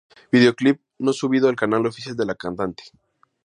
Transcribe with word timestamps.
Videoclip 0.31 0.81
no 0.97 1.13
subido 1.13 1.47
al 1.47 1.55
canal 1.55 1.85
oficial 1.85 2.15
de 2.15 2.25
la 2.25 2.33
cantante. 2.33 2.85